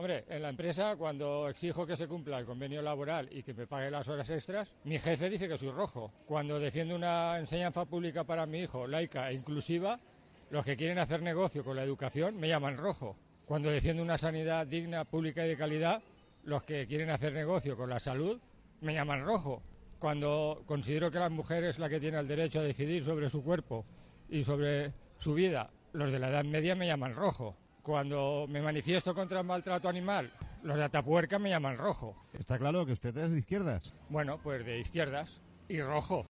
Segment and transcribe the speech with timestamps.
[0.00, 3.66] Hombre, en la empresa, cuando exijo que se cumpla el convenio laboral y que me
[3.66, 6.10] pague las horas extras, mi jefe dice que soy rojo.
[6.24, 10.00] Cuando defiendo una enseñanza pública para mi hijo, laica e inclusiva,
[10.48, 13.14] los que quieren hacer negocio con la educación me llaman rojo.
[13.44, 16.02] Cuando defiendo una sanidad digna, pública y de calidad,
[16.44, 18.40] los que quieren hacer negocio con la salud
[18.80, 19.62] me llaman rojo.
[19.98, 23.44] Cuando considero que la mujer es la que tiene el derecho a decidir sobre su
[23.44, 23.84] cuerpo
[24.30, 27.54] y sobre su vida, los de la Edad Media me llaman rojo.
[27.82, 30.30] Cuando me manifiesto contra el maltrato animal,
[30.62, 32.14] los de Atapuerca me llaman rojo.
[32.34, 33.94] Está claro que usted es de izquierdas.
[34.10, 36.26] Bueno, pues de izquierdas y rojo.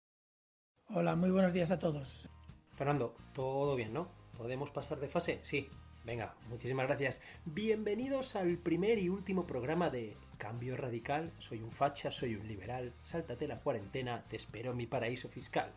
[0.88, 2.28] Hola, muy buenos días a todos.
[2.76, 4.08] Fernando, todo bien, ¿no?
[4.38, 5.38] ¿Podemos pasar de fase?
[5.42, 5.68] Sí.
[6.04, 7.20] Venga, muchísimas gracias.
[7.44, 11.32] Bienvenidos al primer y último programa de Cambio Radical.
[11.38, 12.92] Soy un facha, soy un liberal.
[13.00, 15.72] Sáltate la cuarentena, te espero en mi paraíso fiscal.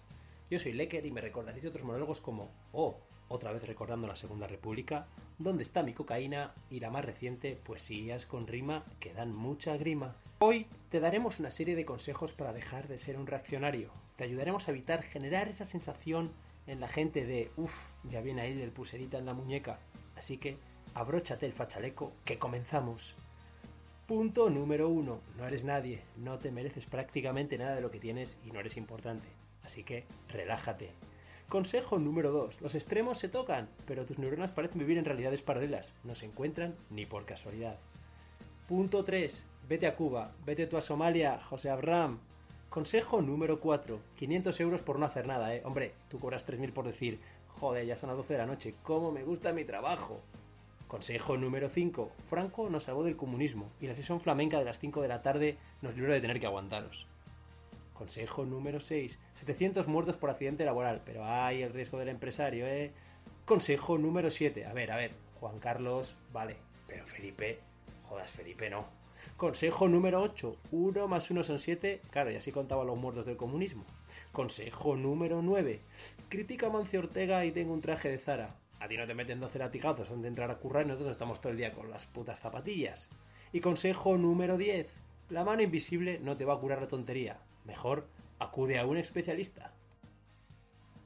[0.49, 4.47] Yo soy Lecker y me recordaréis otros monólogos como Oh, otra vez recordando la Segunda
[4.47, 5.07] República,
[5.39, 6.55] ¿Dónde está mi cocaína?
[6.71, 10.15] Y la más reciente, Poesías con rima que dan mucha grima.
[10.39, 13.91] Hoy te daremos una serie de consejos para dejar de ser un reaccionario.
[14.15, 16.31] Te ayudaremos a evitar generar esa sensación
[16.65, 17.71] en la gente de uff,
[18.09, 19.77] ya viene ahí el puserita en la muñeca.
[20.15, 20.57] Así que
[20.95, 23.13] abróchate el fachaleco que comenzamos.
[24.07, 25.19] Punto número uno.
[25.37, 28.75] No eres nadie, no te mereces prácticamente nada de lo que tienes y no eres
[28.75, 29.27] importante.
[29.63, 30.89] Así que relájate.
[31.49, 32.59] Consejo número 2.
[32.59, 35.93] Los extremos se tocan, pero tus neuronas parecen vivir en realidades paralelas.
[36.03, 37.77] No se encuentran ni por casualidad.
[38.67, 39.45] Punto 3.
[39.69, 40.31] Vete a Cuba.
[40.45, 42.19] Vete tú a Somalia, José Abraham.
[42.69, 43.97] Consejo número 4.
[44.17, 45.61] 500 euros por no hacer nada, ¿eh?
[45.63, 47.17] Hombre, tú cobras 3.000 por decir,
[47.59, 50.19] joder, ya son las 12 de la noche, ¿cómo me gusta mi trabajo?
[50.89, 52.11] Consejo número 5.
[52.29, 55.57] Franco nos salvó del comunismo y la sesión flamenca de las 5 de la tarde
[55.81, 57.07] nos libró de tener que aguantaros.
[57.97, 59.17] Consejo número 6.
[59.35, 61.01] 700 muertos por accidente laboral.
[61.03, 62.91] Pero hay el riesgo del empresario, ¿eh?
[63.45, 64.65] Consejo número 7.
[64.65, 65.11] A ver, a ver.
[65.39, 66.57] Juan Carlos, vale.
[66.87, 67.59] Pero Felipe,
[68.03, 68.85] jodas, Felipe no.
[69.35, 70.57] Consejo número 8.
[70.71, 72.01] 1 más 1 son 7.
[72.11, 73.83] Claro, y así contaba los muertos del comunismo.
[74.31, 75.79] Consejo número 9.
[76.29, 78.55] Critica a Mancio Ortega y tengo un traje de Zara.
[78.79, 81.41] A ti no te meten 12 latigazos antes de entrar a currar y nosotros estamos
[81.41, 83.09] todo el día con las putas zapatillas.
[83.51, 84.87] Y consejo número 10.
[85.29, 87.39] La mano invisible no te va a curar la tontería.
[87.67, 88.07] Mejor
[88.39, 89.73] acude a un especialista.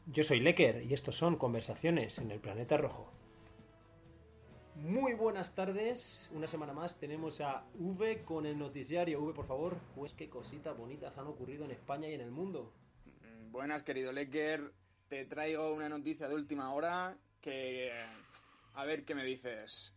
[0.05, 3.11] Yo soy Lecker y estos son Conversaciones en el Planeta Rojo.
[4.75, 9.21] Muy buenas tardes, una semana más tenemos a V con el noticiario.
[9.23, 12.71] V, por favor, pues qué cositas bonitas han ocurrido en España y en el mundo.
[13.49, 14.71] Buenas, querido Lecker.
[15.07, 17.91] Te traigo una noticia de última hora que...
[18.75, 19.95] A ver qué me dices.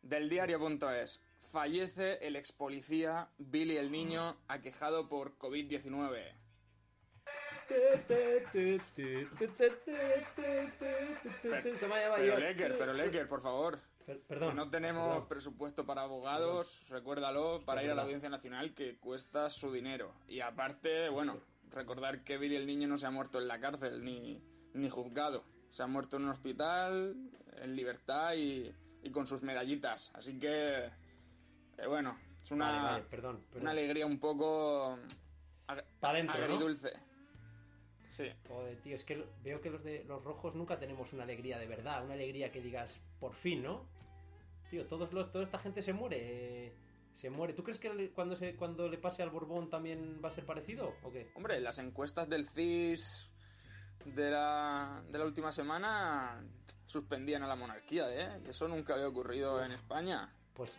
[0.00, 1.22] Del diario.es.
[1.38, 6.34] Fallece el ex policía Billy el Niño aquejado por COVID-19.
[12.16, 13.78] Pero Lecker, pero Lecker, por favor.
[14.26, 14.50] Perdón.
[14.50, 15.28] Que no tenemos perdón.
[15.28, 20.14] presupuesto para abogados, recuérdalo, para ir a la Audiencia Nacional que cuesta su dinero.
[20.26, 24.02] Y aparte, bueno, recordar que Billy el Niño no se ha muerto en la cárcel
[24.02, 25.44] ni, ni juzgado.
[25.70, 27.16] Se ha muerto en un hospital,
[27.60, 28.72] en libertad y,
[29.02, 30.10] y con sus medallitas.
[30.14, 30.88] Así que,
[31.78, 33.62] eh, bueno, es una, Vale, vale, perdón, perdón.
[33.62, 34.98] una alegría un poco
[35.66, 36.44] ag- Pa' dentro, ¿no?
[36.44, 36.92] agridulce.
[38.10, 38.24] Sí.
[38.48, 41.66] Joder, tío, es que veo que los de los rojos nunca tenemos una alegría de
[41.66, 43.86] verdad, una alegría que digas, por fin, ¿no?
[44.70, 46.18] Tío, todos los, toda esta gente se muere.
[46.66, 46.72] eh,
[47.14, 47.52] Se muere.
[47.54, 50.94] ¿Tú crees que cuando, se, cuando le pase al Borbón también va a ser parecido?
[51.02, 51.30] ¿O qué?
[51.36, 53.32] Hombre, las encuestas del CIS
[54.04, 56.42] de la, de la última semana
[56.86, 58.40] suspendían a la monarquía, ¿eh?
[58.44, 60.32] Y eso nunca había ocurrido en España.
[60.54, 60.78] Pues,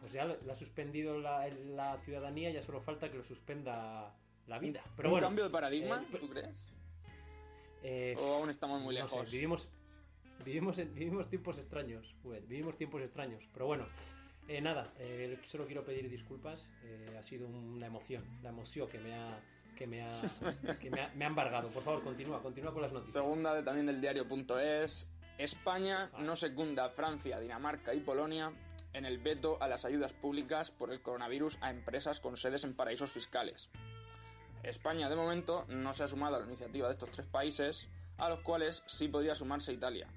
[0.00, 4.14] pues ya la ha suspendido la, la ciudadanía, ya solo falta que lo suspenda
[4.46, 4.82] la vida.
[4.96, 6.68] Pero ¿Un bueno, cambio de paradigma, eh, tú crees?
[7.82, 9.30] eh, ¿O aún estamos muy no sé, lejos?
[9.32, 9.68] vivimos,
[10.44, 13.42] vivimos, vivimos tiempos extraños, Ued, vivimos tiempos extraños.
[13.52, 13.86] Pero bueno,
[14.48, 16.70] eh, nada, eh, solo quiero pedir disculpas.
[16.84, 19.38] eh, ha sido una emoción, la emoción que me ha,
[19.76, 20.10] que me ha,
[20.80, 21.68] que me ha, me ha embargado.
[21.68, 23.22] Por favor, continúa, continúa con las noticias.
[23.22, 25.08] Segunda de, también del diario.es.
[25.38, 28.52] España no secunda a Francia, Dinamarca y Polonia
[28.92, 32.74] en el veto a las ayudas públicas por el coronavirus a empresas con sedes en
[32.74, 33.70] paraísos fiscales.
[34.62, 37.88] España, de momento, no se ha sumado a la iniciativa de estos tres países,
[38.18, 40.08] a los cuales sí podría sumarse Italia,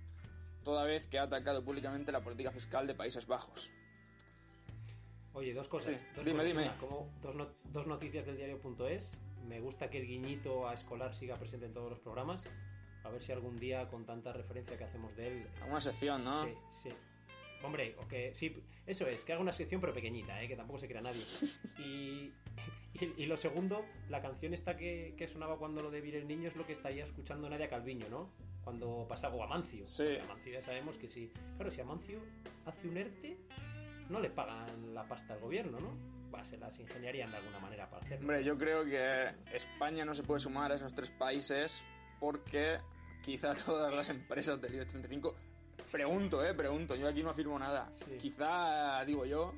[0.63, 3.71] toda vez que ha atacado públicamente la política fiscal de Países Bajos.
[5.33, 5.97] Oye, dos cosas.
[5.97, 6.47] Sí, dos dime, cosas.
[6.47, 6.63] dime.
[6.65, 9.17] Una, como dos, no- dos noticias del diario.es.
[9.47, 12.45] Me gusta que el guiñito a Escolar siga presente en todos los programas.
[13.03, 15.47] A ver si algún día, con tanta referencia que hacemos de él.
[15.61, 16.45] Alguna sección, ¿no?
[16.45, 16.53] Sí,
[16.83, 16.89] sí.
[17.63, 18.55] Hombre, o que sí,
[18.85, 20.47] eso es, que haga una sección pero pequeñita, ¿eh?
[20.47, 21.23] que tampoco se crea nadie.
[21.79, 22.31] Y,
[22.93, 26.27] y, y lo segundo, la canción esta que, que sonaba cuando lo de Vir el
[26.27, 28.29] Niño es lo que estaría escuchando Nadia Calviño, ¿no?
[28.63, 29.87] Cuando pasaba o Amancio.
[29.87, 30.17] Sí.
[30.23, 31.31] Amancio ya sabemos que sí.
[31.55, 32.19] Claro, si Amancio
[32.65, 33.37] hace un ERTE,
[34.09, 35.97] no le pagan la pasta al gobierno, ¿no?
[36.33, 38.21] Va, se las ingeniarían de alguna manera para hacerlo.
[38.21, 41.85] Hombre, yo creo que España no se puede sumar a esos tres países
[42.19, 42.79] porque
[43.21, 45.35] quizá todas las empresas del IBEX 35...
[45.93, 47.87] Pregunto, eh, pregunto, yo aquí no afirmo nada.
[47.93, 48.17] Sí.
[48.17, 49.53] Quizá, digo yo,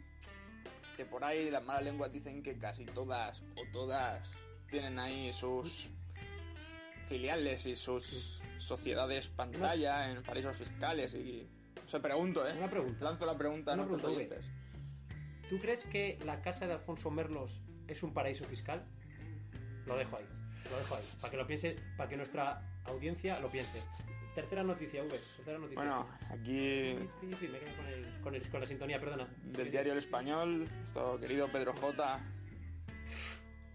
[0.97, 4.37] que por ahí las malas lenguas dicen que casi todas o todas
[4.69, 5.89] tienen ahí sus
[7.07, 11.47] filiales y sus sociedades pantalla en paraísos fiscales y...
[11.85, 12.53] O sea, pregunto, eh.
[12.57, 13.05] Una pregunta.
[13.05, 15.49] Lanzo la pregunta a Una nuestros pregunta, oyentes.
[15.49, 18.83] ¿Tú crees que la casa de Alfonso Merlos es un paraíso fiscal?
[19.85, 20.25] Lo dejo ahí,
[20.69, 23.81] lo dejo ahí, para que lo piense, para que nuestra audiencia lo piense.
[24.35, 25.75] Tercera noticia, V, tercera noticia.
[25.77, 29.27] Bueno, aquí Sí, sí, me quedo con, el- con el- con la sintonía, perdona.
[29.43, 32.19] del diario El Español, nuestro querido Pedro J.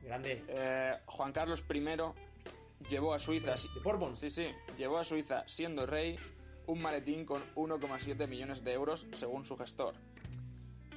[0.02, 0.44] Grande.
[0.48, 4.16] Eh, Juan Carlos I llevó a Suiza, De Bourbon.
[4.16, 6.18] sí, sí, llevó a Suiza, siendo rey,
[6.66, 9.94] un maletín con 1,7 millones de euros, según su gestor.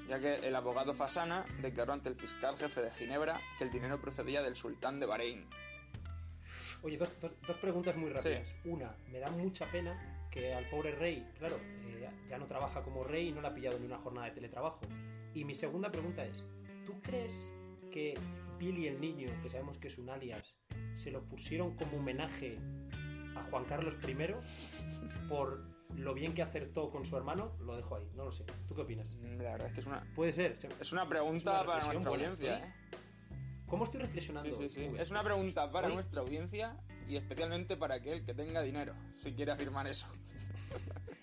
[0.09, 4.01] Ya que el abogado Fasana declaró ante el fiscal jefe de Ginebra que el dinero
[4.01, 5.47] procedía del sultán de Bahrein.
[6.83, 8.51] Oye, dos, dos- dos preguntas muy rápidas.
[8.65, 13.03] Una, me da mucha pena que al pobre rey, claro, eh, ya no trabaja como
[13.03, 14.81] rey y no le ha pillado ni una jornada de teletrabajo.
[15.33, 16.43] Y mi segunda pregunta es,
[16.85, 17.51] ¿tú crees
[17.91, 18.13] que
[18.59, 20.55] Billy el Niño, que sabemos que es un alias,
[20.95, 22.57] se lo pusieron como homenaje
[23.35, 24.15] a Juan Carlos I
[25.29, 25.63] por
[25.95, 27.55] lo bien que acertó con su hermano?
[27.61, 28.43] Lo dejo ahí, no lo sé.
[28.67, 29.15] ¿Tú qué opinas?
[29.15, 30.57] Mm, La verdad es que es una, Puede ser.
[30.57, 32.63] se- es una pregunta Es una para nuestra buena, audiencia, ¿sí?
[32.63, 32.73] ¿eh?
[33.67, 34.55] ¿Cómo estoy reflexionando?
[34.55, 34.91] Sí, sí, sí.
[34.97, 36.77] Es una pregunta para Hoy- nuestra audiencia
[37.07, 40.07] y especialmente para aquel que tenga dinero, si quiere afirmar eso.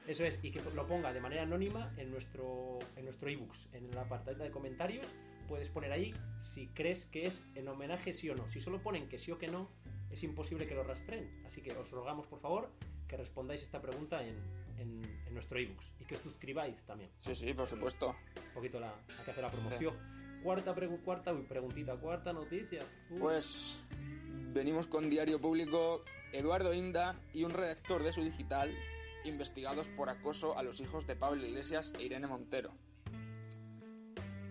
[0.07, 3.87] Eso es, y que lo ponga de manera anónima en nuestro en nuestro ebooks, en
[3.91, 5.07] el apartado de comentarios.
[5.47, 8.49] Puedes poner ahí si crees que es en homenaje sí o no.
[8.51, 9.69] Si solo ponen que sí o que no,
[10.11, 11.45] es imposible que lo rastreen.
[11.47, 12.71] Así que os rogamos, por favor,
[13.07, 14.35] que respondáis esta pregunta en,
[14.79, 17.11] en, en nuestro ebooks y que os suscribáis también.
[17.21, 18.17] Sí, sí, por supuesto.
[18.49, 19.95] Un poquito la, hay que hacer la promoción.
[20.43, 22.81] Cuarta, pregu- cuarta uy, preguntita, cuarta noticia.
[23.11, 23.19] Uy.
[23.21, 23.85] Pues
[24.53, 28.75] venimos con Diario Público, Eduardo Inda y un redactor de su digital
[29.25, 32.73] investigados por acoso a los hijos de Pablo Iglesias e Irene Montero.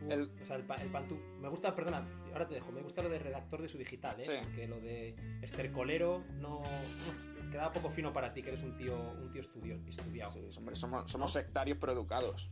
[0.06, 1.18] Uf, el- O sea, el, el pantú.
[1.40, 2.72] Me gusta, perdona, ahora te dejo.
[2.72, 4.24] Me gusta lo de redactor de su digital, ¿eh?
[4.24, 4.32] Sí.
[4.44, 6.60] Porque lo de estercolero no.
[6.60, 10.32] uf, queda poco fino para ti, que eres un tío, un tío estudio, estudiado.
[10.32, 12.50] Sí, hombre, somos, somos sectarios pero educados.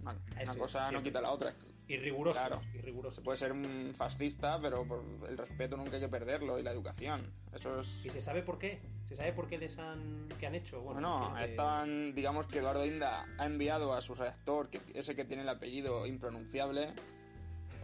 [0.00, 1.54] Una, Eso cosa no quita la otra.
[1.88, 2.38] Y riguroso.
[2.38, 2.60] Claro.
[2.74, 3.16] Y riguroso.
[3.16, 6.70] Se puede ser un fascista, pero por el respeto nunca hay que perderlo y la
[6.70, 7.32] educación.
[7.54, 8.04] Eso es...
[8.04, 8.80] ¿Y se sabe por qué?
[9.04, 10.28] ¿Se sabe por qué les han.
[10.38, 10.82] ¿Qué han hecho?
[10.82, 15.16] Bueno, entiendo que- estaban, digamos que Eduardo Inda ha enviado a su redactor, que ese
[15.16, 16.92] que tiene el apellido impronunciable,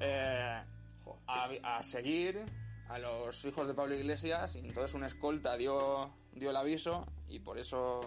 [0.01, 0.63] eh,
[1.27, 2.45] a, a seguir
[2.89, 7.39] a los hijos de Pablo Iglesias y entonces una escolta dio, dio el aviso y
[7.39, 8.01] por eso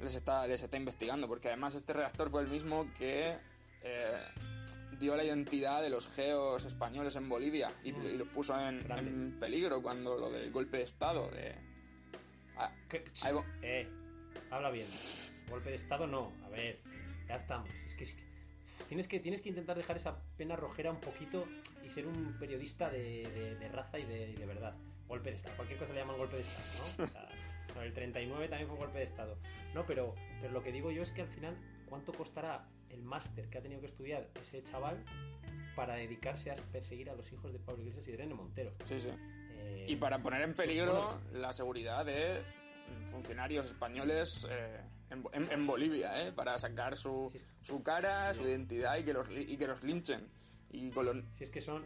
[0.00, 3.36] les está, les está investigando, porque además este redactor fue el mismo que
[3.84, 4.12] eh,
[5.02, 9.36] dio la identidad de los geos españoles en Bolivia y, y los puso en, en
[9.38, 11.54] peligro cuando lo del golpe de Estado de...
[12.56, 12.70] Ah.
[13.62, 13.86] Eh,
[14.50, 14.86] habla bien.
[15.50, 16.32] Golpe de estado no.
[16.44, 16.78] A ver,
[17.28, 17.68] ya estamos.
[17.86, 18.22] Es que, es que-
[18.88, 21.46] tienes que tienes que intentar dejar esa pena rojera un poquito
[21.84, 24.74] y ser un periodista de, de- de raza y de, de verdad.
[25.08, 25.56] Golpe de estado.
[25.56, 27.04] Cualquier cosa le llaman golpe de estado, ¿no?
[27.04, 27.28] O sea,
[27.74, 29.36] bueno, el 39 también fue golpe de estado.
[29.74, 31.56] No, pero, pero lo que digo yo es que al final,
[31.88, 35.02] ¿cuánto costará el máster que ha tenido que estudiar ese chaval
[35.74, 38.70] para dedicarse a perseguir a los hijos de Pablo Iglesias y de Irene Montero?
[38.86, 39.08] sí, sí.
[39.58, 41.40] Eh, Y para poner en peligro bueno.
[41.40, 42.42] la seguridad de
[43.10, 44.80] funcionarios españoles eh,
[45.10, 46.32] en, en- en Bolivia, ¿eh?
[46.32, 47.32] Para sacar su,
[47.62, 50.28] su cara, su identidad y que los, y que los linchen.
[50.70, 51.84] Y con lo- Si es que son.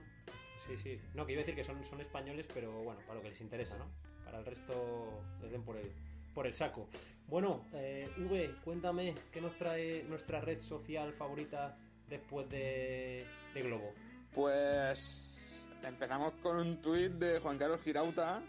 [0.66, 1.00] Sí, sí.
[1.14, 3.40] No, que iba a decir que son, son españoles, pero bueno, para lo que les
[3.40, 3.86] interesa, ¿no?
[4.24, 5.92] Para el resto les den por el,
[6.36, 6.86] por el saco.
[7.28, 11.76] Bueno, eh, V, cuéntame qué nos trae nuestra red social favorita
[12.10, 13.24] después de,
[13.54, 13.94] de Globo.
[14.34, 18.42] Pues empezamos con un tuit de Juan Carlos Girauta.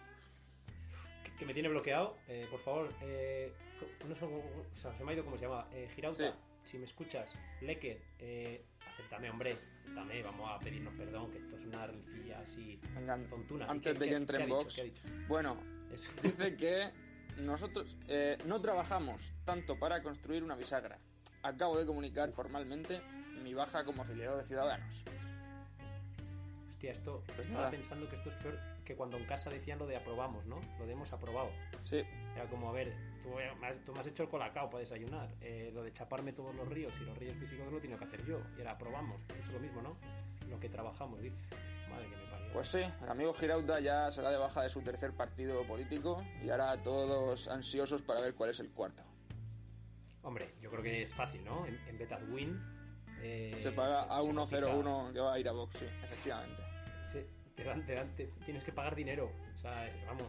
[1.24, 2.94] Que, que me tiene bloqueado, eh, por favor.
[3.02, 3.54] Eh,
[4.08, 5.66] no sé cómo- o sea, se me ha ido cómo se llama.
[5.72, 6.70] Eh, Girauta, Sí.
[6.72, 9.54] si me escuchas, Leque, eh, acéptame, hombre.
[9.84, 13.66] Acéptame, vamos a pedirnos perdón, que esto es una rencilla así Venga, tontuna.
[13.66, 15.02] ¿Y antes de que entre en dicho?
[15.30, 15.58] Bueno,
[15.94, 16.92] Es- dice que
[17.40, 21.00] nosotros eh, no trabajamos tanto para construir una bisagra.
[21.44, 23.02] Acabo de comunicar formalmente
[23.44, 25.04] mi baja como afiliado de Ciudadanos.
[26.70, 27.72] Hostia, esto Pues estaba nada.
[27.72, 30.60] pensando que esto es peor que cuando en casa decían lo de aprobamos, ¿no?
[30.80, 31.50] Lo de hemos aprobado.
[31.84, 32.04] Sí,
[32.36, 34.80] Era como, a ver, tú, eh, me has, tú me has hecho el colacao para
[34.80, 35.30] desayunar.
[35.42, 38.26] Eh, lo de chaparme todos los ríos y los ríos físicos lo tengo que hacer
[38.26, 38.40] yo.
[38.58, 39.20] Y era aprobamos.
[39.24, 39.98] Esto es lo mismo, ¿no?
[40.50, 41.36] Lo que trabajamos, dice.
[42.58, 46.24] Pues sí, el amigo Girauta ya se da de baja de su tercer partido político
[46.44, 49.04] y ahora todos ansiosos para ver cuál es el cuarto.
[50.24, 51.68] Hombre, yo creo que es fácil, ¿no?
[51.68, 52.60] En, en Betadwin...
[53.22, 56.64] eh, Se paga a se cotiza- 101 que va a ir a Vox, sí, efectivamente.
[57.12, 57.20] Sí,
[57.56, 59.32] te dan, te dan- te- tienes que pagar dinero.
[59.56, 60.28] O sea, vamos,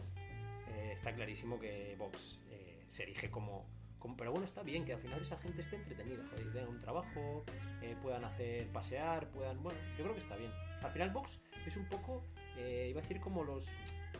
[0.75, 3.65] eh, está clarísimo que Vox eh, se erige como,
[3.97, 6.79] como- Pero bueno, está bien que al final esa gente esté entretenida, joder, tengan un
[6.79, 7.43] trabajo,
[7.81, 9.61] eh, puedan hacer pasear, puedan...
[9.63, 10.51] Bueno, yo creo que está bien.
[10.83, 12.23] Al final Vox es un poco,
[12.57, 13.67] eh, iba a decir como los...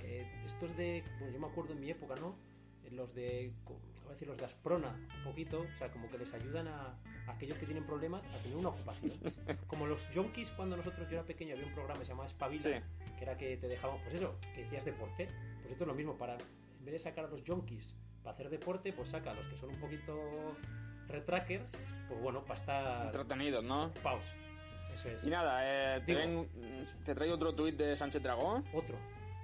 [0.04, 1.04] eh, estos de...
[1.20, 2.36] Bueno, yo me acuerdo en mi época, ¿no?
[2.84, 3.54] Eh, Los de...
[4.02, 6.98] Iba a decir los de Asprona, un poquito, o sea, como que les ayudan a,
[7.28, 9.12] a aquellos que tienen problemas a tener una ocupación.
[9.68, 12.64] Como los junkies cuando nosotros, yo era pequeño, había un programa que se llamaba Espabila,
[12.64, 12.72] Sí.
[13.20, 15.28] que era que te dejaban, pues eso, que decías deporte,
[15.62, 16.38] pues esto es lo mismo, para,
[16.80, 17.94] en vez de sacar a los junkies
[18.24, 20.18] para hacer deporte, pues saca a los que son un poquito
[21.08, 21.72] retrackers,
[22.08, 23.92] pues bueno, para estar Entretenidos, ¿no?
[24.02, 24.24] paus.
[25.00, 25.24] Eso es.
[25.24, 25.60] Y nada,
[25.98, 28.98] eh, te, Digo- ven- te traigo otro tuit de Sánchez Dragón, Otro.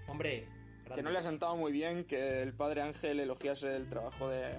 [0.08, 0.42] Hombre,
[0.84, 1.04] que grande.
[1.04, 4.54] no le ha sentado muy bien que el padre Ángel elogiase el trabajo de,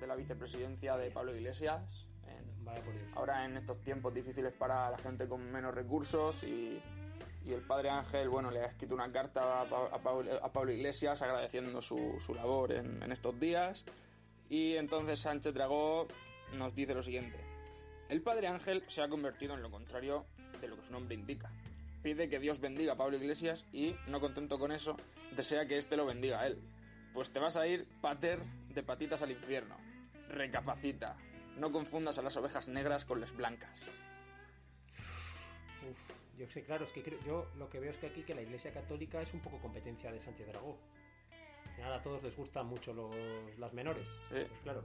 [0.00, 2.06] de la vicepresidencia de Pablo Iglesias.
[2.26, 3.08] en- Vaya por Dios.
[3.14, 6.80] ahora en estos tiempos difíciles para la gente con menos recursos y,
[7.44, 10.52] y el padre Ángel, bueno, le ha escrito una carta a, Pa- a Pablo, a
[10.52, 13.84] Pablo Iglesias agradeciendo su, su labor en, en estos días.
[14.48, 16.06] Y entonces Sánchez Dragó
[16.54, 17.38] nos dice lo siguiente.
[18.08, 20.26] El padre Ángel se ha convertido en lo contrario
[20.60, 21.50] de lo que su nombre indica.
[22.02, 24.96] Pide que Dios bendiga a Pablo Iglesias y, no contento con eso,
[25.34, 26.60] desea que éste lo bendiga a él.
[27.12, 29.76] Pues te vas a ir, pater, de patitas al infierno.
[30.28, 31.16] Recapacita.
[31.56, 33.82] No confundas a las ovejas negras con las blancas.
[35.88, 35.98] Uf,
[36.38, 38.42] yo sé, claro, es que creo- yo lo que veo es que aquí que la
[38.42, 40.78] Iglesia Católica es un poco competencia de Sánchez Dragó.
[41.76, 43.14] Final a todos les gustan mucho los,
[43.58, 44.06] las menores.
[44.28, 44.34] Sí.
[44.48, 44.84] Pues claro,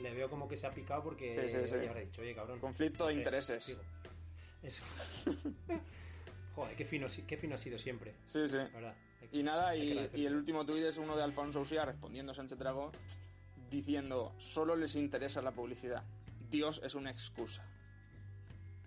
[0.00, 1.74] le veo como que se ha picado porque Sí, sí, sí.
[1.74, 2.60] oye, habrá dicho, oye, cabrón.
[2.60, 3.64] Conflicto de intereses.
[3.64, 3.82] sigo.
[4.62, 4.82] Eso.
[6.54, 8.56] Joder, qué fino, qué fino ha sido siempre, Sí, sí.
[8.56, 8.96] la verdad.
[9.22, 9.92] Hay que- Y nada, y,
[10.26, 12.90] el último tuit es uno de Alfonso Usía respondiendo a Sánchez Dragó
[13.70, 16.02] diciendo, solo les interesa la publicidad.
[16.50, 17.64] Dios es una excusa.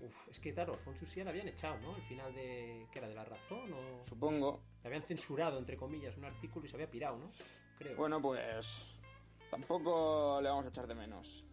[0.01, 1.93] Uf, es que claro, Alfonso Usía le habían echado, ¿no?
[1.95, 2.87] Al final de...
[2.91, 3.07] ¿Qué era?
[3.07, 3.71] ¿De la razón?
[3.71, 4.03] O...
[4.03, 4.63] Supongo.
[4.81, 7.29] Le habían censurado, entre comillas, un artículo y se había pirado, ¿no?
[7.77, 7.95] Creo.
[7.95, 8.99] Bueno, pues
[9.49, 11.45] tampoco le vamos a echar de menos.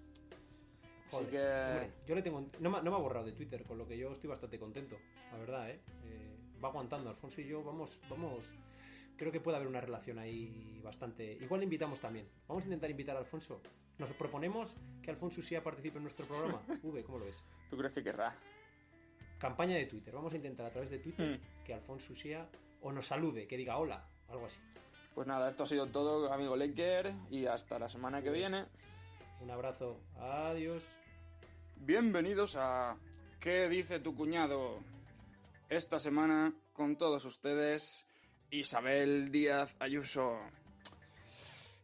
[1.11, 1.73] Joder, Así que...
[1.83, 2.47] hombre, yo le tengo.
[2.61, 4.97] No me, no me ha borrado de Twitter, con lo que yo estoy bastante contento,
[5.33, 5.81] la verdad, ¿eh?
[6.05, 7.09] Eh, va aguantando.
[7.11, 8.45] Alfonso y yo vamos, vamos.
[9.17, 11.33] Creo que puede haber una relación ahí bastante.
[11.41, 12.29] Igual le invitamos también.
[12.47, 13.61] Vamos a intentar invitar a Alfonso.
[13.99, 16.63] Nos proponemos que Alfonso sí participe en nuestro programa.
[16.85, 17.43] V, ¿cómo lo ves?
[17.69, 18.37] ¿Tú crees que querrá?
[19.39, 20.15] Campaña de Twitter.
[20.15, 21.65] Vamos a intentar a través de Twitter Hmm.
[21.65, 22.47] que Alfonso Usía
[22.81, 24.59] o nos salude, que diga hola, algo así.
[25.15, 28.67] Pues nada, esto ha sido todo, amigo Laker, y hasta la semana que viene.
[29.41, 30.01] Un abrazo.
[30.21, 30.83] Adiós.
[31.81, 32.97] Bienvenidos a
[33.41, 34.81] ¿Qué dice tu cuñado?
[35.69, 38.07] Esta semana con todos ustedes,
[38.51, 40.39] Isabel Díaz Ayuso.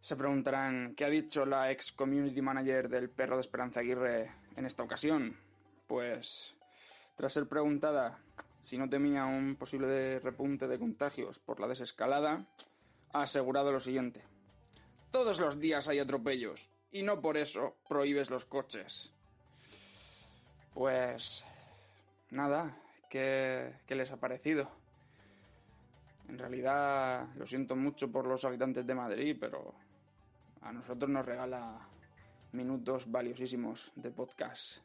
[0.00, 4.66] Se preguntarán, ¿qué ha dicho la ex community manager del perro de Esperanza Aguirre en
[4.66, 5.36] esta ocasión?
[5.86, 6.54] Pues,
[7.16, 8.18] tras ser preguntada
[8.62, 12.46] si no temía un posible repunte de contagios por la desescalada,
[13.12, 14.22] ha asegurado lo siguiente.
[15.10, 19.12] Todos los días hay atropellos, y no por eso prohíbes los coches.
[20.74, 21.44] Pues
[22.30, 22.76] nada,
[23.08, 24.68] ¿qué, qué les ha parecido?
[26.28, 29.72] En realidad lo siento mucho por los habitantes de Madrid, pero
[30.62, 31.78] a nosotros nos regala
[32.50, 34.78] minutos valiosísimos de podcast.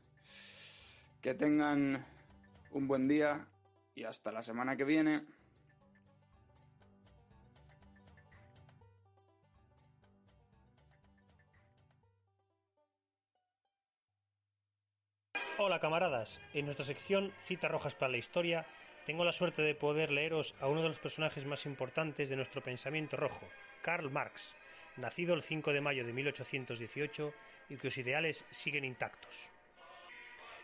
[1.22, 2.06] Que tengan
[2.72, 3.48] un buen día
[3.96, 5.26] y hasta la semana que viene.
[15.70, 18.66] Hola camaradas, en nuestra sección Citas Rojas para la Historia
[19.06, 22.64] tengo la suerte de poder leeros a uno de los personajes más importantes de nuestro
[22.64, 23.48] pensamiento rojo,
[23.84, 24.56] Karl Marx,
[24.98, 27.34] nacido el 5 de mayo de 1818
[27.70, 29.52] y cuyos ideales siguen intactos.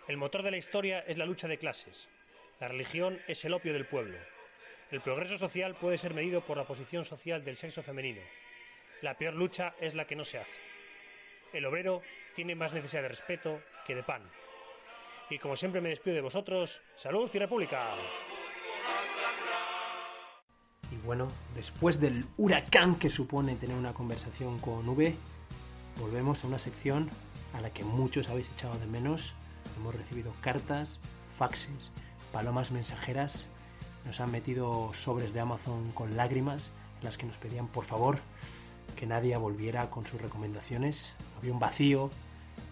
[0.07, 2.09] El motor de la historia es la lucha de clases.
[2.59, 4.17] La religión es el opio del pueblo.
[4.89, 8.23] El progreso social puede ser medido por la posición social del sexo femenino.
[9.03, 10.59] La peor lucha es la que no se hace.
[11.53, 12.01] El obrero
[12.33, 14.23] tiene más necesidad de respeto que de pan.
[15.29, 17.87] Y como siempre me despido de vosotros, salud y república.
[20.91, 25.15] Y bueno, después del huracán que supone tener una conversación con V,
[25.99, 27.09] volvemos a una sección
[27.53, 29.33] a la que muchos habéis echado de menos.
[29.77, 30.99] Hemos recibido cartas,
[31.39, 31.91] faxes,
[32.31, 33.49] palomas mensajeras,
[34.05, 38.19] nos han metido sobres de Amazon con lágrimas en las que nos pedían por favor
[38.95, 41.13] que nadie volviera con sus recomendaciones.
[41.37, 42.09] Había un vacío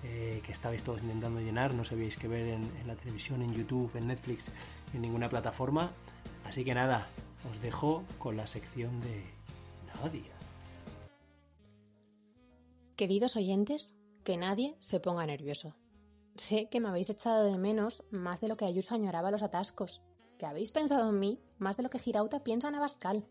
[0.03, 3.91] eh, que estabais todos intentando llenar, no sabíais qué ver en, la televisión, en YouTube,
[3.95, 4.45] en Netflix,
[4.93, 5.91] en ninguna plataforma.
[6.45, 7.07] Así que nada,
[7.49, 9.23] os dejo con la sección de
[10.01, 10.33] Nadia.
[12.95, 15.75] Queridos oyentes, que nadie se ponga nervioso.
[16.35, 20.01] Sé que me habéis echado de menos más de lo que Ayuso añoraba los atascos,
[20.37, 23.25] que habéis pensado en mí más de lo que Girauta piensa en Abascal.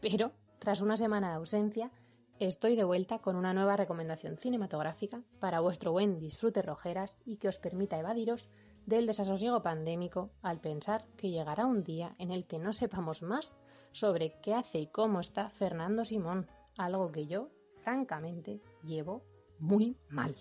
[0.00, 1.90] Pero, tras una semana de ausencia,
[2.38, 7.48] estoy de vuelta con una nueva recomendación cinematográfica para vuestro buen disfrute rojeras y que
[7.48, 8.48] os permita evadiros
[8.84, 13.56] del desasosiego pandémico al pensar que llegará un día en el que no sepamos más
[13.92, 19.22] sobre qué hace y cómo está Fernando Simón, algo que yo, francamente, llevo
[19.58, 20.36] muy mal.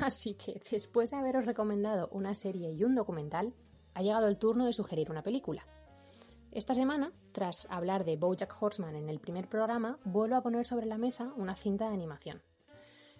[0.00, 3.54] Así que, después de haberos recomendado una serie y un documental,
[3.92, 5.66] ha llegado el turno de sugerir una película.
[6.54, 10.86] Esta semana, tras hablar de Bojack Horseman en el primer programa, vuelvo a poner sobre
[10.86, 12.42] la mesa una cinta de animación.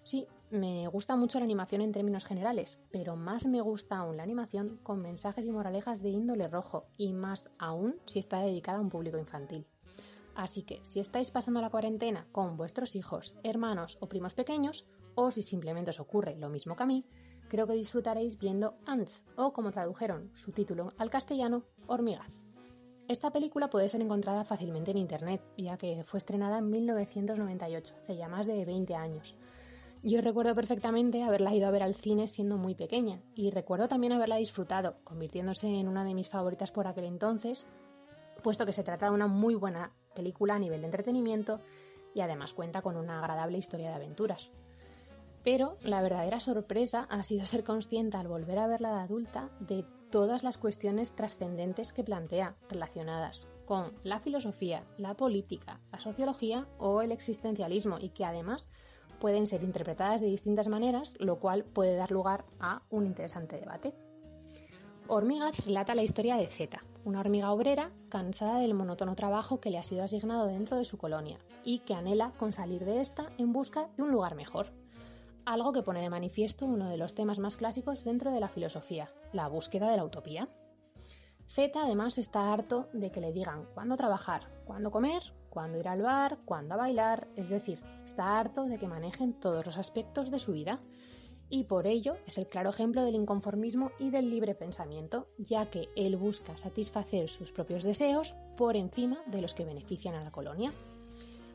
[0.05, 4.23] Sí, me gusta mucho la animación en términos generales, pero más me gusta aún la
[4.23, 8.81] animación con mensajes y moralejas de índole rojo, y más aún si está dedicada a
[8.81, 9.67] un público infantil.
[10.33, 15.29] Así que, si estáis pasando la cuarentena con vuestros hijos, hermanos o primos pequeños, o
[15.31, 17.05] si simplemente os ocurre lo mismo que a mí,
[17.49, 22.44] creo que disfrutaréis viendo Ants, o como tradujeron su título al castellano, Hormigaz.
[23.07, 28.17] Esta película puede ser encontrada fácilmente en internet, ya que fue estrenada en 1998, hace
[28.17, 29.35] ya más de 20 años.
[30.01, 34.13] Yo recuerdo perfectamente haberla ido a ver al cine siendo muy pequeña, y recuerdo también
[34.13, 37.67] haberla disfrutado, convirtiéndose en una de mis favoritas por aquel entonces,
[38.41, 41.59] puesto que se trata de una muy buena película a nivel de entretenimiento
[42.15, 44.51] y además cuenta con una agradable historia de aventuras.
[45.43, 49.85] Pero la verdadera sorpresa ha sido ser consciente al volver a verla de adulta de
[50.15, 57.01] todas las cuestiones trascendentes que plantea relacionadas con la filosofía, la política, la sociología o
[57.01, 58.69] el existencialismo y que además
[59.19, 63.93] pueden ser interpretadas de distintas maneras, lo cual puede dar lugar a un interesante debate.
[65.09, 69.79] Hormigas relata la historia de Zeta, una hormiga obrera cansada del monótono trabajo que le
[69.79, 73.51] ha sido asignado dentro de su colonia y que anhela con salir de esta en
[73.51, 74.71] busca de un lugar mejor
[75.45, 79.11] algo que pone de manifiesto uno de los temas más clásicos dentro de la filosofía,
[79.31, 80.45] la búsqueda de la utopía.
[81.47, 86.01] Z además está harto de que le digan cuándo trabajar, cuándo comer, cuándo ir al
[86.01, 90.53] bar, cuándo bailar, es decir, está harto de que manejen todos los aspectos de su
[90.53, 90.79] vida
[91.49, 95.89] y por ello es el claro ejemplo del inconformismo y del libre pensamiento, ya que
[95.95, 100.73] él busca satisfacer sus propios deseos por encima de los que benefician a la colonia.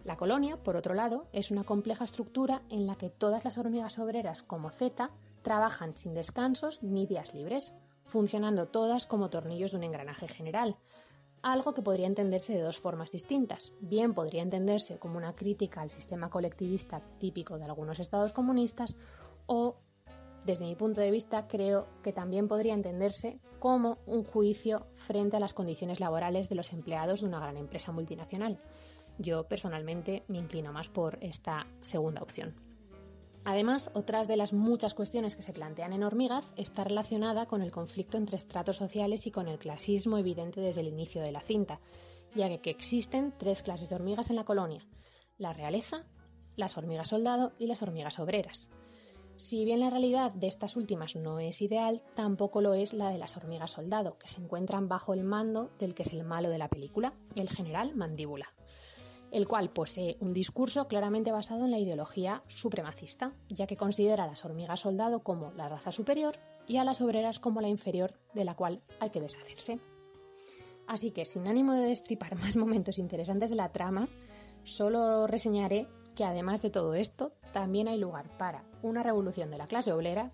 [0.04, 3.98] La colonia, por otro lado, es una compleja estructura en la que todas las hormigas
[3.98, 5.10] obreras como Z
[5.42, 10.76] trabajan sin descansos ni días libres, funcionando todas como tornillos de un engranaje general,
[11.42, 13.72] algo que podría entenderse de dos formas distintas.
[13.80, 18.96] Bien podría entenderse como una crítica al sistema colectivista típico de algunos estados comunistas
[19.46, 19.76] o,
[20.44, 25.40] desde mi punto de vista, creo que también podría entenderse como un juicio frente a
[25.40, 28.58] las condiciones laborales de los empleados de una gran empresa multinacional.
[29.20, 32.54] Yo personalmente me inclino más por esta segunda opción.
[33.44, 37.70] Además, otras de las muchas cuestiones que se plantean en Hormigaz está relacionada con el
[37.70, 41.80] conflicto entre estratos sociales y con el clasismo evidente desde el inicio de la cinta,
[42.34, 44.86] ya que existen tres clases de hormigas en la colonia,
[45.36, 46.06] la realeza,
[46.56, 48.70] las hormigas soldado y las hormigas obreras.
[49.36, 53.18] Si bien la realidad de estas últimas no es ideal, tampoco lo es la de
[53.18, 56.58] las hormigas soldado, que se encuentran bajo el mando del que es el malo de
[56.58, 58.54] la película, el general Mandíbula
[59.30, 64.26] el cual posee un discurso claramente basado en la ideología supremacista, ya que considera a
[64.26, 68.44] las hormigas soldado como la raza superior y a las obreras como la inferior de
[68.44, 69.78] la cual hay que deshacerse.
[70.86, 74.08] Así que, sin ánimo de destripar más momentos interesantes de la trama,
[74.64, 79.66] solo reseñaré que además de todo esto, también hay lugar para una revolución de la
[79.66, 80.32] clase obrera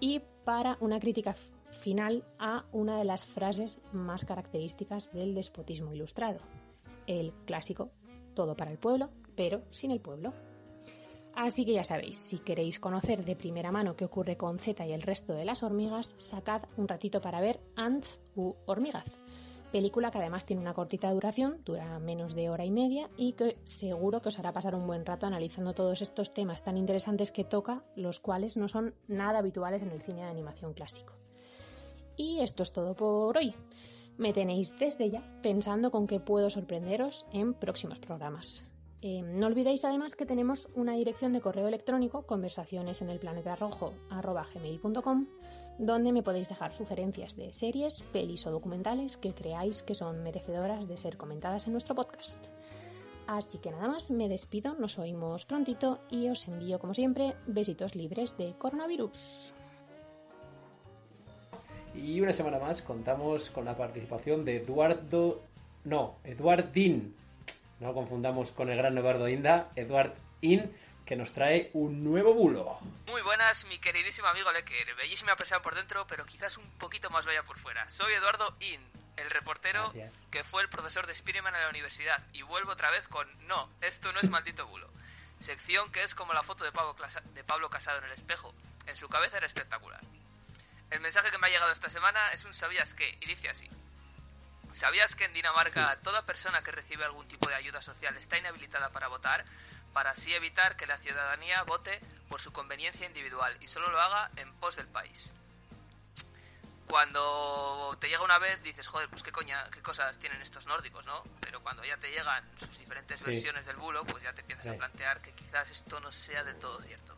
[0.00, 1.34] y para una crítica
[1.70, 6.40] final a una de las frases más características del despotismo ilustrado,
[7.06, 7.90] el clásico
[8.34, 10.32] todo para el pueblo, pero sin el pueblo.
[11.34, 14.92] Así que ya sabéis, si queréis conocer de primera mano qué ocurre con Z y
[14.92, 19.06] el resto de las hormigas, sacad un ratito para ver Ants u Hormigaz,
[19.72, 23.56] película que además tiene una cortita duración, dura menos de hora y media y que
[23.64, 27.44] seguro que os hará pasar un buen rato analizando todos estos temas tan interesantes que
[27.44, 31.14] toca, los cuales no son nada habituales en el cine de animación clásico.
[32.16, 33.54] Y esto es todo por hoy
[34.22, 38.66] me tenéis desde ya pensando con qué puedo sorprenderos en próximos programas.
[39.02, 43.56] Eh, no olvidéis además que tenemos una dirección de correo electrónico conversaciones en el planeta
[43.56, 43.94] rojo
[45.78, 50.86] donde me podéis dejar sugerencias de series, pelis o documentales que creáis que son merecedoras
[50.86, 52.46] de ser comentadas en nuestro podcast.
[53.26, 57.96] Así que nada más, me despido, nos oímos prontito y os envío como siempre besitos
[57.96, 59.54] libres de coronavirus.
[61.94, 65.42] Y una semana más contamos con la participación de Eduardo...
[65.84, 67.16] No, Eduardín.
[67.80, 69.68] No lo confundamos con el gran Eduardo Inda.
[69.74, 70.74] Eduard In,
[71.04, 72.78] que nos trae un nuevo bulo.
[73.08, 74.94] Muy buenas, mi queridísimo amigo Lecker.
[74.96, 77.88] Bellísima persona por dentro, pero quizás un poquito más bella por fuera.
[77.90, 78.80] Soy Eduardo In,
[79.16, 80.22] el reportero Gracias.
[80.30, 82.22] que fue el profesor de Spiderman en la universidad.
[82.32, 84.88] Y vuelvo otra vez con No, esto no es maldito bulo.
[85.40, 88.54] Sección que es como la foto de Pablo, Clasa- de Pablo Casado en el espejo.
[88.86, 90.00] En su cabeza era espectacular.
[90.92, 93.16] El mensaje que me ha llegado esta semana es un ¿sabías qué?
[93.22, 93.68] Y dice así.
[94.72, 98.90] ¿Sabías que en Dinamarca toda persona que recibe algún tipo de ayuda social está inhabilitada
[98.92, 99.44] para votar,
[99.94, 104.30] para así evitar que la ciudadanía vote por su conveniencia individual y solo lo haga
[104.36, 105.34] en pos del país?
[106.86, 111.06] Cuando te llega una vez dices, joder, pues qué coña, qué cosas tienen estos nórdicos,
[111.06, 111.22] ¿no?
[111.40, 113.24] Pero cuando ya te llegan sus diferentes Sí.
[113.24, 116.58] versiones del bulo, pues ya te empiezas a plantear que quizás esto no sea del
[116.58, 117.16] todo cierto.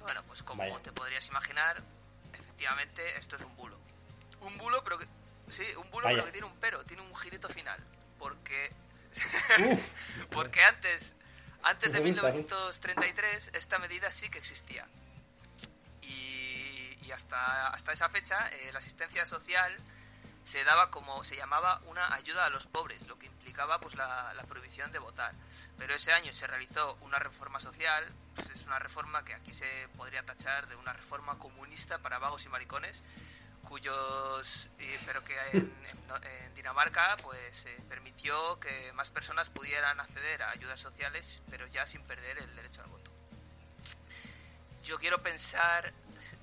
[0.00, 0.78] Bueno, pues como Vaya.
[0.82, 1.82] te podrías imaginar,
[2.62, 3.80] efectivamente esto es un bulo.
[4.40, 5.06] Un bulo, pero que.
[5.48, 6.16] Sí, un bulo, Vaya.
[6.16, 7.78] pero que tiene un pero, tiene un girito final.
[8.18, 8.72] Porque.
[10.30, 11.14] Porque antes.
[11.64, 12.32] Antes de Me gusta, ¿eh?
[12.32, 14.86] 1933, esta medida sí que existía.
[16.02, 19.72] Y, y hasta, hasta esa fecha, eh, la asistencia social
[20.44, 24.32] se daba como se llamaba una ayuda a los pobres, lo que implicaba pues la,
[24.34, 25.32] la prohibición de votar.
[25.78, 29.88] Pero ese año se realizó una reforma social, pues es una reforma que aquí se
[29.96, 33.02] podría tachar de una reforma comunista para vagos y maricones,
[33.62, 35.72] cuyos y- pero que en,
[36.24, 41.86] en Dinamarca pues eh, permitió que más personas pudieran acceder a ayudas sociales, pero ya
[41.86, 43.10] sin perder el derecho al voto.
[44.82, 45.92] Yo quiero pensar,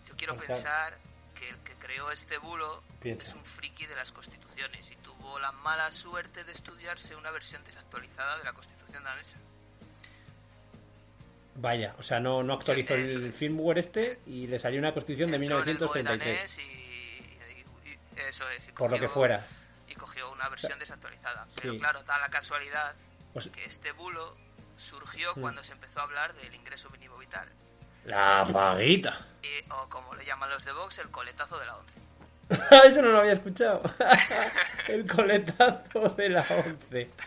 [0.05, 0.97] yo quiero pensar
[1.39, 3.23] que el que creó este bulo Piensa.
[3.23, 7.63] es un friki de las constituciones y tuvo la mala suerte de estudiarse una versión
[7.63, 9.37] desactualizada de la Constitución danesa.
[11.55, 13.35] Vaya, o sea, no, no actualizó Sí, el es.
[13.35, 16.19] firmware este y le salió una constitución de Entró 1933.
[16.19, 17.99] danés y, y- y-
[18.29, 18.69] eso es.
[18.69, 19.45] y Por lo que cogió- fuera.
[19.87, 21.45] Y cogió una versión desactualizada.
[21.49, 21.55] sí.
[21.61, 22.95] Pero claro, da la casualidad
[23.33, 24.37] O sea- que este bulo
[24.77, 25.41] surgió Mm.
[25.41, 27.49] cuando se empezó a hablar del ingreso mínimo vital.
[28.09, 29.27] La paguita.
[29.43, 32.01] Y- o como le llaman los de Vox, el coletazo de la once.
[32.85, 33.81] Eso no lo había escuchado.
[34.87, 37.11] el coletazo de la 11.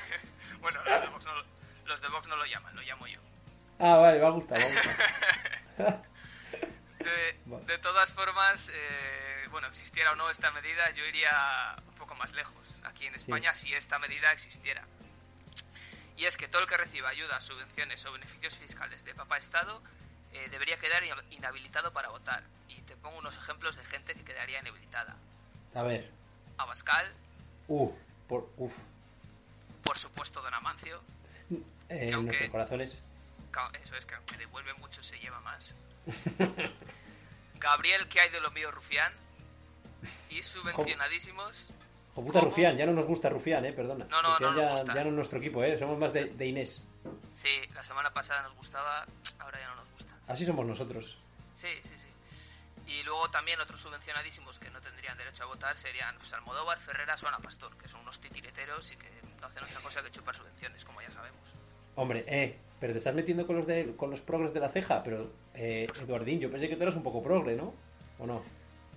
[0.61, 1.45] Bueno, los de, Vox no, lo-
[1.87, 3.19] los de Vox no lo llaman, lo llamo yo.
[3.81, 6.03] Ah, vale, gustado, me ha gustado.
[7.01, 7.65] De, Vale.
[7.67, 11.33] de todas formas, eh, bueno, existiera o no esta medida, yo iría
[11.89, 12.81] un poco más lejos.
[12.85, 14.87] Aquí en España, si esta medida existiera.
[16.17, 19.83] Y es que todo el que reciba ayudas, subvenciones o beneficios fiscales de Papá Estado
[20.35, 22.43] eh, debería quedar inhabilitado para votar.
[22.69, 25.17] Y te pongo unos ejemplos de gente que quedaría inhabilitada.
[25.75, 26.11] A ver.
[26.59, 27.07] Abascal,
[27.69, 27.93] Uf,
[28.29, 28.73] por, uf.
[29.83, 31.03] por supuesto Don Amancio,
[31.89, 33.01] Eh, Que aunque- nuestros corazones.
[33.83, 35.77] Eso es que aunque devuelve mucho se lleva más.
[37.61, 39.13] Gabriel, que hay de lo mío, Rufián.
[40.31, 41.73] Y subvencionadísimos.
[42.15, 42.51] Joder, puta ¿Cómo?
[42.51, 44.07] Rufián, ya no nos gusta Rufián, eh, perdona.
[44.07, 44.95] No, no, no nos ya, gusta.
[44.95, 46.83] ya no es nuestro equipo, eh, somos más de, de Inés.
[47.35, 49.07] Sí, la semana pasada nos gustaba,
[49.39, 49.89] ahora ya no nos.
[50.33, 51.19] Así somos nosotros.
[51.55, 52.07] Sí, sí, sí.
[52.87, 57.23] Y luego también otros subvencionadísimos que no tendrían derecho a votar serían pues, Almodóvar, Ferreras
[57.23, 59.09] o Ana Pastor, que son unos titireteros y que
[59.41, 61.55] no hacen otra cosa que chupar subvenciones, como ya sabemos.
[61.95, 65.03] Hombre, eh, pero te estás metiendo con los de, con los progres de la ceja,
[65.05, 67.75] pero eh, Eduardín, yo pensé que tú eras un poco progre, ¿no?
[68.19, 68.43] ¿O no?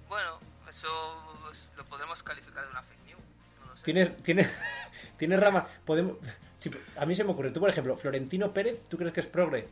[0.07, 3.21] Bueno, eso pues, lo podemos calificar de una fake news.
[3.59, 3.83] No lo sé.
[3.83, 4.49] Tienes, tienes,
[5.19, 5.67] tienes rama.
[5.85, 6.17] Podemos.
[6.59, 9.27] si- a mí se me ocurre, tú por ejemplo, Florentino Pérez, ¿tú crees que es
[9.27, 9.67] progre?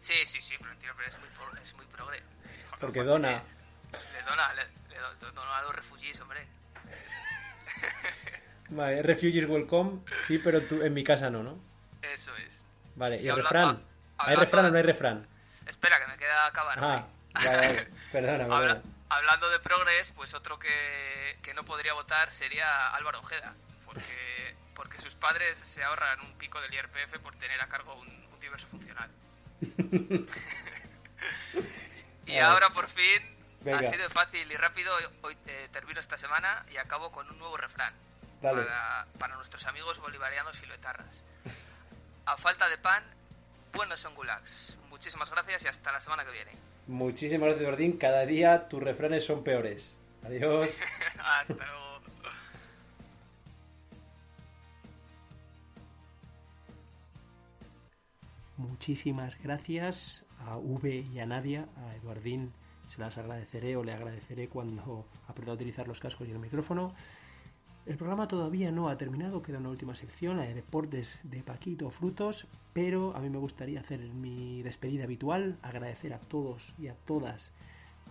[0.00, 2.22] Sí, sí, sí, Florentino Pérez es muy, pro- es muy progre.
[2.80, 3.42] Porque dona.
[4.12, 6.46] Le dona, le, le do- dona a los refugiés, hombre.
[8.68, 11.58] Vale, refugees welcome, sí, pero tú en mi casa no, ¿no?
[12.02, 12.66] Eso es.
[12.96, 13.84] Vale, ¿y el refrán?
[14.18, 15.26] ¿Hay refrán o no hay refrán?
[15.66, 16.78] Espera, que me queda acabar.
[16.82, 18.56] Ah, vale, vale, perdona, perdona.
[18.56, 23.54] Habla- hablando de progres, pues otro que, que no podría votar sería Álvaro Ojeda,
[23.84, 28.08] porque, porque sus padres se ahorran un pico del IRPF por tener a cargo un,
[28.08, 29.10] un diverso funcional.
[32.26, 33.22] y ahora por fin,
[33.60, 33.78] Venga.
[33.78, 37.56] así de fácil y rápido, hoy eh, termino esta semana y acabo con un nuevo
[37.56, 37.94] refrán
[38.40, 41.24] para, para nuestros amigos bolivarianos filoetarras.
[42.26, 43.02] A falta de pan,
[43.72, 44.78] buenos son gulags.
[44.88, 46.52] Muchísimas gracias y hasta la semana que viene.
[46.86, 47.98] Muchísimas gracias, Eduardín.
[47.98, 49.92] Cada día tus refranes son peores.
[50.24, 50.68] Adiós.
[51.24, 51.95] hasta luego.
[58.58, 62.52] Muchísimas gracias a V y a Nadia, a Eduardín
[62.88, 66.94] se las agradeceré o le agradeceré cuando aprenda a utilizar los cascos y el micrófono.
[67.84, 71.90] El programa todavía no ha terminado, queda una última sección, la de deportes de Paquito
[71.90, 76.94] Frutos, pero a mí me gustaría hacer mi despedida habitual, agradecer a todos y a
[76.94, 77.52] todas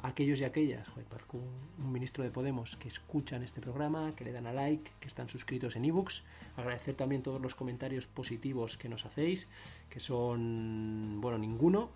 [0.06, 1.38] aquellos y aquellas, parezco
[1.80, 5.30] un, ministro de Podemos, que escuchan este programa, que le dan a like, que están
[5.30, 6.24] suscritos en ebooks.
[6.58, 9.48] Agradecer también todos los comentarios positivos que nos hacéis,
[9.90, 11.90] que son, bueno, ninguno.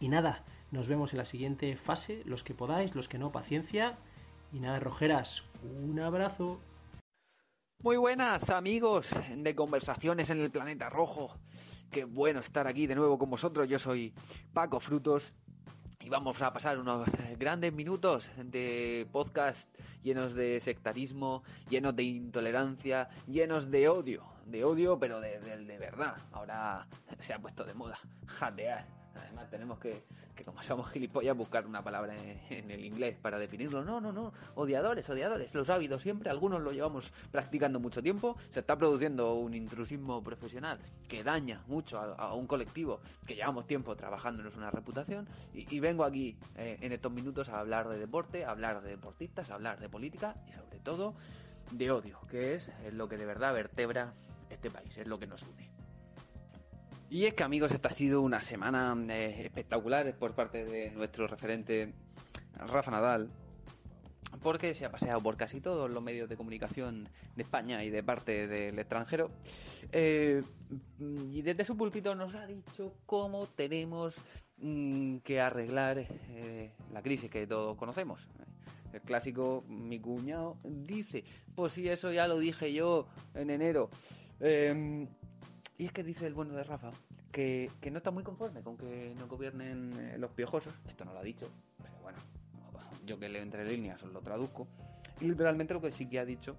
[0.00, 3.98] Y nada, nos vemos en la siguiente fase, los que podáis, los que no, paciencia.
[4.52, 6.60] Y nada, Rojeras, un abrazo.
[7.82, 11.36] Muy buenas amigos de Conversaciones en el Planeta Rojo.
[11.90, 13.68] Qué bueno estar aquí de nuevo con vosotros.
[13.68, 14.12] Yo soy
[14.52, 15.32] Paco Frutos
[16.08, 17.06] y vamos a pasar unos
[17.38, 24.24] grandes minutos de podcast llenos de sectarismo, llenos de intolerancia, llenos de odio.
[24.46, 26.16] De odio, pero de, de verdad.
[26.32, 31.66] Ahora se ha puesto de moda jadear Además tenemos que, que como somos gilipollas, buscar
[31.66, 32.14] una palabra
[32.50, 33.84] en, el inglés para definirlo.
[33.84, 34.32] No, no, no.
[34.54, 35.54] Odiadores, odiadores.
[35.54, 36.30] Los ha habido siempre.
[36.30, 38.36] Algunos lo llevamos practicando mucho tiempo.
[38.50, 43.96] Se está produciendo un intrusismo profesional que daña mucho a, un colectivo que llevamos tiempo
[43.96, 45.28] trabajándonos una reputación.
[45.54, 49.50] Y, vengo aquí eh, en estos minutos a hablar de deporte, a hablar de deportistas,
[49.50, 51.14] a hablar de política y sobre todo
[51.72, 54.14] de odio, que es lo que de verdad vertebra
[54.50, 55.67] este país, es lo que nos une.
[57.10, 61.26] Y es que amigos, esta ha sido una semana eh, espectacular por parte de nuestro
[61.26, 61.94] referente
[62.54, 63.30] Rafa Nadal,
[64.42, 68.02] porque se ha paseado por casi todos los medios de comunicación de España y de
[68.02, 69.30] parte del extranjero.
[69.90, 70.42] Eh,
[70.98, 74.14] y desde su púlpito nos ha dicho cómo tenemos
[74.58, 78.28] mm, que arreglar eh, la crisis que todos conocemos.
[78.92, 83.88] El clásico, mi cuñado dice, pues si eso ya lo dije yo en enero.
[85.78, 86.90] Y es que dice el bueno de Rafa
[87.30, 90.74] que, no está muy conforme con que no gobiernen eh, los piojosos.
[90.88, 91.48] Esto no lo ha dicho,
[91.80, 92.18] pero bueno,
[93.06, 94.66] yo que leo entre líneas os lo traduzco.
[95.20, 96.56] Y literalmente lo que sí que ha dicho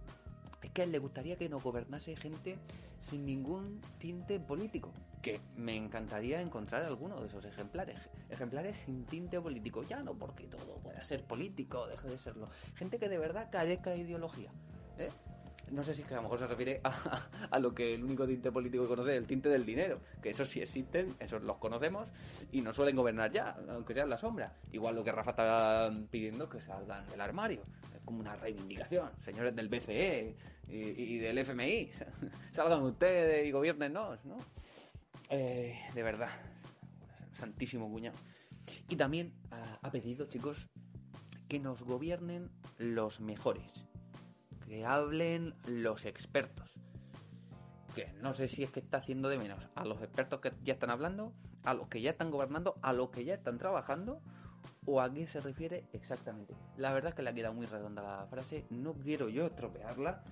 [0.64, 2.58] es que a él le gustaría que no gobernase gente
[2.98, 4.94] sin ningún tinte político.
[5.22, 8.00] Que me encantaría encontrar alguno de esos ejemplares.
[8.30, 9.84] Ejemplares sin tinte político.
[9.84, 12.50] Ya no porque todo pueda ser político, deje de serlo.
[12.76, 14.52] Gente que de verdad carezca de ideología.
[14.98, 15.10] ¿eh?
[15.72, 18.26] No sé si es que a lo mejor se refiere a, lo que el único
[18.26, 22.08] tinte político que conoce, el tinte del dinero, que esos sí existen, esos los conocemos
[22.52, 24.56] y no suelen gobernar ya, aunque sea en la sombra.
[24.72, 27.64] Igual lo que Rafa está pidiendo que salgan del armario,
[27.96, 30.36] es como una reivindicación, señores del BCE
[30.68, 31.92] y, del FMI,
[32.54, 34.38] salgan ustedes y gobiernenos, ¿no?
[35.30, 36.30] Eh, de verdad,
[37.34, 38.18] santísimo cuñado.
[38.88, 39.34] Y también
[39.82, 40.68] ha pedido, chicos,
[41.48, 43.89] que nos gobiernen los mejores
[44.70, 46.70] que hablen los expertos.
[47.96, 50.74] Que no sé si es que está haciendo de menos a los expertos que ya
[50.74, 54.22] están hablando, a los que ya están gobernando, a los que ya están trabajando,
[54.86, 56.56] o a qué se refiere exactamente.
[56.78, 60.24] La verdad es que le ha quedado muy redonda la frase, no quiero yo estropearla,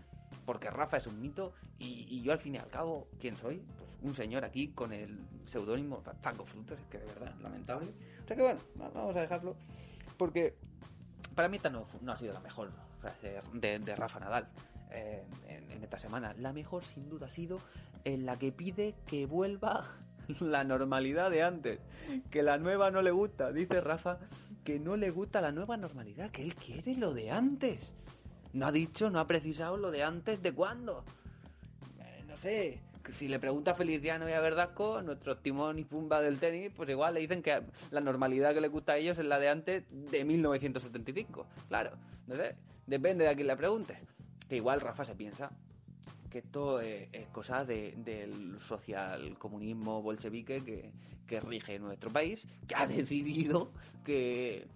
[0.46, 3.58] porque Rafa es un mito y, yo al fin y al cabo, ¿quién soy?
[3.58, 7.88] Pues un señor aquí con el seudónimo Paco Frutos, que de verdad lamentable.
[8.24, 9.56] O sea que bueno, vamos a dejarlo,
[10.16, 10.56] porque
[11.34, 12.72] para mí esta no, no ha sido la mejor
[13.54, 14.48] de, Rafa Nadal
[14.92, 16.34] eh, en, esta semana.
[16.40, 17.60] La mejor sin duda ha sido
[18.04, 19.84] en la que pide que vuelva
[20.40, 21.80] la normalidad de antes.
[22.32, 23.52] Que la nueva no le gusta.
[23.52, 24.20] Dice Rafa
[24.64, 27.80] que no le gusta la nueva normalidad, que él quiere lo de antes.
[28.52, 31.06] No ha dicho, no ha precisado lo de antes de cuándo.
[32.02, 32.82] Eh, no sé,
[33.14, 36.90] si le pregunta a Feliciano y a Verdasco, nuestro timón y pumba del tenis, pues
[36.90, 39.84] igual le dicen que la normalidad que le gusta a ellos es la de antes
[39.90, 41.48] de 1975.
[41.68, 41.92] Claro,
[42.28, 42.56] no sé,
[42.88, 43.96] depende de a quién le pregunte.
[44.50, 45.52] Que igual Rafa se piensa
[46.30, 50.92] que esto es, cosa del social comunismo bolchevique que,
[51.26, 53.72] que, rige nuestro país, que ha decidido
[54.04, 54.68] que,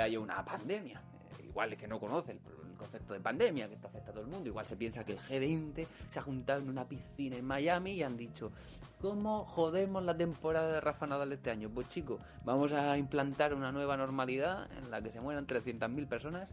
[0.00, 1.02] haya una pandemia.
[1.42, 2.40] igual es que no conoce el
[2.76, 4.48] concepto de pandemia, que esto afecta a todo el mundo.
[4.48, 8.02] Igual se piensa que el G20 se ha juntado en una piscina en Miami y
[8.02, 8.52] han dicho,
[9.00, 11.70] ¿cómo jodemos la temporada de Rafa Nadal este año?
[11.70, 16.48] Pues chicos, vamos a implantar una nueva normalidad en la que se mueran 300.000 personas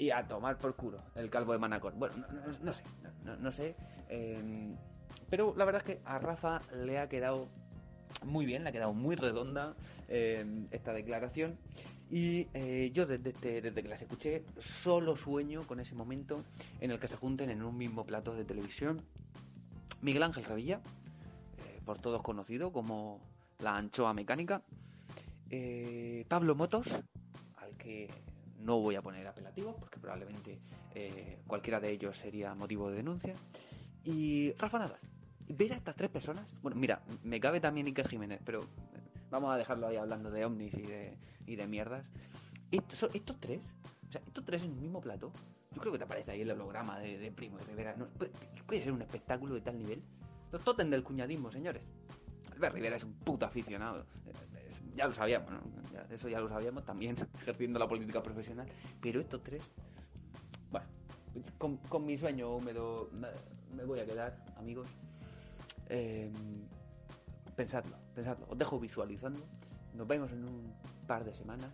[0.00, 1.92] y a tomar por culo el calvo de Manacor.
[1.94, 2.14] Bueno,
[2.62, 2.82] no, sé,
[3.38, 3.76] no, sé.
[4.08, 4.74] Em,
[5.28, 7.46] pero la verdad es que a Rafa le ha quedado
[8.24, 9.76] muy bien, le ha quedado muy redonda
[10.08, 11.58] em, esta declaración.
[12.10, 16.42] Y eh, yo desde, desde que las escuché solo sueño con ese momento
[16.80, 19.02] en el que se junten en un mismo plato de televisión
[20.00, 20.80] Miguel Ángel Revilla,
[21.58, 23.20] eh, por todos conocido como
[23.58, 24.62] la anchoa mecánica,
[25.50, 26.86] eh, Pablo Motos,
[27.58, 28.08] al que
[28.60, 30.58] no voy a poner apelativo porque probablemente
[31.46, 33.32] cualquiera de ellos sería motivo de denuncia,
[34.04, 34.98] y Rafa Nadal.
[35.48, 38.64] Ver a estas tres personas, bueno, mira, me cabe también Iker Jiménez, pero
[39.30, 42.06] vamos a dejarlo ahí hablando de ovnis y de, y de mierdas.
[42.70, 43.74] estos, estos tres,
[44.08, 45.32] o sea, estos tres en un mismo plato,
[45.74, 47.96] yo creo que te aparece ahí el holograma de, de Primo de Rivera.
[47.96, 48.06] ¿no?
[48.10, 48.30] ¿Puede,
[48.66, 50.02] puede ser un espectáculo de tal nivel?
[50.52, 51.82] Los totem del cuñadismo, señores.
[52.52, 54.06] Albert Rivera es un puto aficionado.
[54.94, 55.60] Ya lo sabíamos, ¿no?
[56.10, 58.68] Eso ya lo sabíamos también, ejerciendo la política profesional.
[59.00, 59.62] Pero estos tres,
[60.70, 60.86] bueno,
[61.58, 64.88] con, con mi sueño húmedo me, voy a quedar, amigos.
[65.88, 66.30] Eh,
[67.56, 68.46] pensadlo, pensadlo.
[68.48, 69.40] Os dejo visualizando.
[69.94, 70.74] Nos vemos en un
[71.06, 71.70] par de semanas.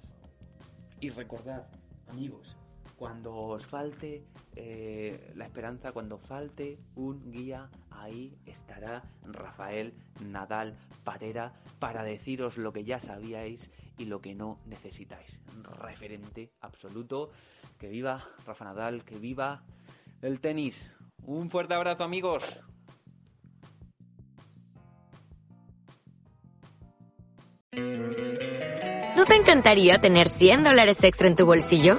[1.00, 1.66] Y recordad,
[2.08, 2.56] amigos,
[2.96, 9.92] cuando os falte eh, la esperanza, cuando falte un guía, ahí estará Rafael
[10.24, 15.38] Nadal Parera para deciros lo que ya sabíais y lo que no necesitáis.
[15.80, 17.30] Referente absoluto.
[17.78, 19.64] Que viva Rafa Nadal, que viva
[20.22, 20.90] el tenis.
[21.22, 22.60] Un fuerte abrazo, amigos.
[29.16, 31.98] ¿No te encantaría tener 100 dólares extra en tu bolsillo?